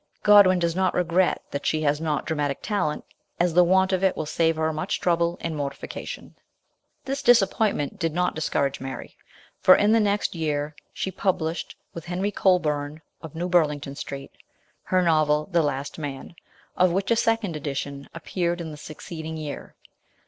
Godwin 0.23 0.57
does 0.57 0.75
not 0.75 0.95
regret 0.95 1.43
that 1.51 1.67
she 1.67 1.83
has 1.83 2.01
not 2.01 2.25
dramatic 2.25 2.63
talent, 2.63 3.05
as 3.39 3.53
the 3.53 3.63
want 3.63 3.93
of 3.93 4.03
it 4.03 4.17
will 4.17 4.25
save 4.25 4.55
her 4.55 4.73
much 4.73 4.99
trouble 4.99 5.37
and 5.41 5.55
mortification. 5.55 6.33
This 7.05 7.21
disappointment 7.21 7.99
did 7.99 8.11
not 8.11 8.33
discourage 8.33 8.79
Mary, 8.79 9.15
for 9.59 9.75
in 9.75 9.91
the 9.91 9.99
next 9.99 10.33
year 10.33 10.75
she 10.91 11.11
published, 11.11 11.75
with 11.93 12.05
Henry 12.05 12.31
Colburn 12.31 13.03
of 13.21 13.35
New 13.35 13.47
Burlington 13.47 13.93
Street, 13.95 14.31
her 14.81 15.03
novel 15.03 15.45
The 15.51 15.61
Last 15.61 15.99
Man, 15.99 16.33
of 16.75 16.91
which 16.91 17.11
a 17.11 17.15
second 17.15 17.55
edition 17.55 18.09
appeared 18.11 18.59
in 18.59 18.71
the 18.71 18.77
succeeding 18.77 19.37
year. 19.37 19.75